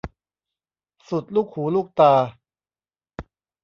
[1.09, 2.13] สุดลูกหูลูกตา